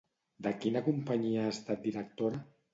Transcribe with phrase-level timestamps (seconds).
[0.47, 2.45] De quina companyia ha estat directora?